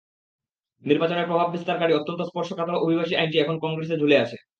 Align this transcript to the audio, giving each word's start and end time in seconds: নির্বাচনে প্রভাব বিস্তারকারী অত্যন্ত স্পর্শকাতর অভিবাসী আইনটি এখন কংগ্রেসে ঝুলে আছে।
নির্বাচনে 0.83 1.23
প্রভাব 1.25 1.47
বিস্তারকারী 1.51 1.93
অত্যন্ত 1.95 2.21
স্পর্শকাতর 2.25 2.81
অভিবাসী 2.83 3.13
আইনটি 3.15 3.37
এখন 3.39 3.55
কংগ্রেসে 3.63 3.99
ঝুলে 4.01 4.17
আছে। 4.23 4.37